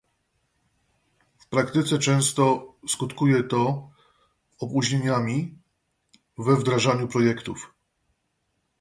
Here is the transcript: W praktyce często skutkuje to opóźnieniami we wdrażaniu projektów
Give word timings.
W 1.37 1.47
praktyce 1.49 1.99
często 1.99 2.73
skutkuje 2.87 3.43
to 3.43 3.89
opóźnieniami 4.59 5.57
we 6.37 6.55
wdrażaniu 6.55 7.07
projektów 7.07 7.73